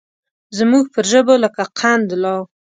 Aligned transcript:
زموږ 0.57 0.85
پر 0.93 1.05
ژبو 1.11 1.35
لکه 1.43 1.63
قند 1.79 2.09
لا 2.21 2.35